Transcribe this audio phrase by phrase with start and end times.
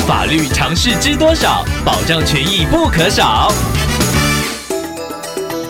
[0.00, 1.64] 法律常识知多少？
[1.84, 3.52] 保障权益不可少。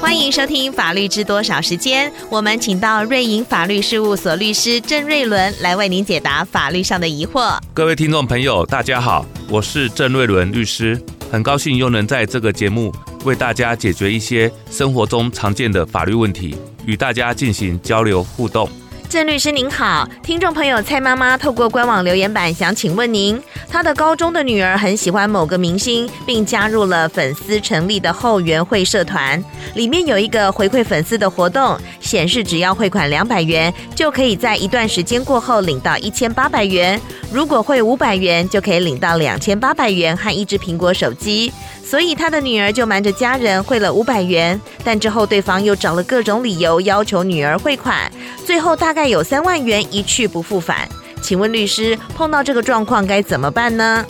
[0.00, 7.58] 欢迎收听《法律知多少》时间，我们请到瑞银法律事务所律师郑瑞伦来为您解答法律上的疑惑。
[7.74, 11.00] 各位听众朋友，大家好，我是郑瑞伦律师，
[11.30, 12.92] 很高兴又能在这个节目
[13.24, 18.68] 为大家解决一些生活中常见的法律问题，与大家进行交流互动。
[19.12, 23.38] 郑律师您好，听众朋友蔡妈妈透过官网留言板想请问您，
[23.68, 36.98] 她的高中的女儿很喜欢某个明星，并加入了粉丝成立的后援会社团，里面有一个回馈粉丝的活动，显示只要汇款两百元，就可以在一段时间过后领到一千八百元，
[37.30, 41.52] 如果汇五百元，就可以领到两千八百元和一只苹果手机。
[41.92, 48.10] 所以他的女儿就瞒着家人汇了五百元，但之后对方又找了各种理由要求女儿汇款，
[48.46, 50.88] 最后大概有三万元一去不复返。
[51.20, 54.06] 请问律师，碰到这个状况该怎么办呢？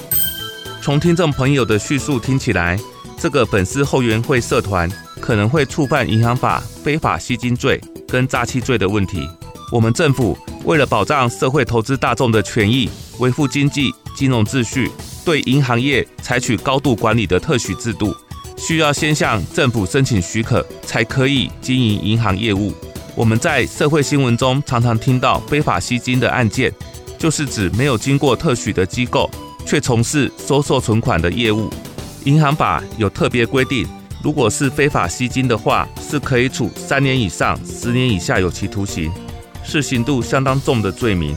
[0.81, 2.79] 从听众朋友的叙述听起来，
[3.19, 4.89] 这个粉丝后援会社团
[5.21, 9.29] 可能会触犯银行法非法吸金罪跟诈欺罪的问题。
[9.73, 14.89] 我们政府为了保障社会投资大众的权益，维护经济金融秩序。
[15.25, 18.15] 对银行业采取高度管理的特许制度，
[18.57, 22.73] 需要先向政府申请许可，才可以经营银行业务。
[23.15, 26.73] 我们在社会新闻中常常听到非法吸金的案件，
[27.19, 29.31] 就是指没有经过特许的机构，
[29.67, 31.71] 却从事收受存款的业务。
[32.25, 33.87] 银行法有特别规定，
[34.23, 39.13] 如果是非法吸金的话，是可以处三年以上十年以下有期徒刑，
[39.63, 41.37] 是刑度相当重的罪名。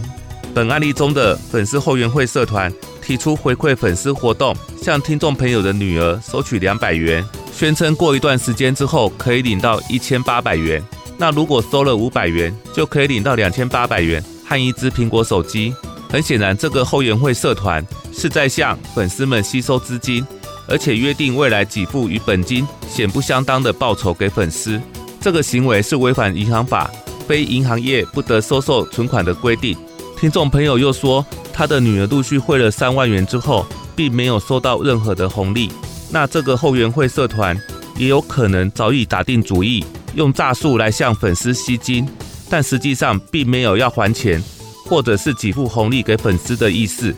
[0.54, 2.72] 本案例中的粉丝后援会社团。
[3.06, 10.84] 提出回馈粉丝活动，向听众朋友的女儿收取两百元，宣称过一段时间之后可以领到一千八百元。
[11.18, 15.72] 那如果收了五百元，就可以领到两千八百元和一只苹果手机。
[16.10, 20.26] 很显然，这个后援会社团是在向粉丝们吸收资金，
[20.68, 24.82] 而且约定未来给付与本金显不相当的报酬给粉丝。
[25.22, 26.90] 这个行为是违反银行法
[27.28, 29.78] 非银行业不得收受存款的规定。
[30.20, 31.26] 听众朋友又说。
[31.58, 33.66] 他的女儿陆续汇了三万元之后，
[33.96, 35.72] 并没有收到任何的红利。
[36.10, 37.58] 那这个后援会社团
[37.96, 39.82] 也有可能早已打定主意，
[40.16, 42.06] 用诈术来向粉丝吸金，
[42.50, 44.44] 但实际上并没有要还钱，
[44.84, 47.16] 或者是给付红利给粉丝的意思。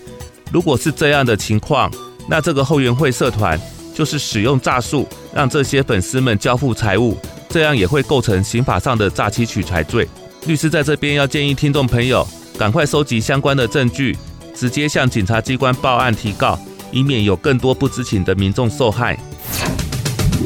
[0.51, 1.91] 如果是这样的情况，
[2.29, 3.59] 那这个后援会社团
[3.95, 7.17] 就是使用诈术让这些粉丝们交付财物，
[7.49, 10.07] 这样也会构成刑法上的诈欺取财罪。
[10.45, 12.25] 律师在这边要建议听众朋友，
[12.57, 14.17] 赶快收集相关的证据，
[14.55, 16.59] 直接向警察机关报案提告，
[16.91, 19.17] 以免有更多不知情的民众受害。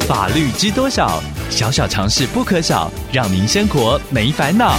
[0.06, 1.22] 法律知多少？
[1.48, 4.76] 小小常识不可少，让您生活没烦恼。